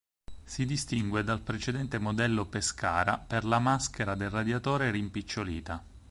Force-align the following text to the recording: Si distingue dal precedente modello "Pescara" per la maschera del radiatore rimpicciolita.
Si 0.43 0.65
distingue 0.65 1.23
dal 1.23 1.41
precedente 1.41 1.99
modello 1.99 2.45
"Pescara" 2.47 3.19
per 3.19 3.45
la 3.45 3.59
maschera 3.59 4.15
del 4.15 4.31
radiatore 4.31 4.89
rimpicciolita. 4.89 5.83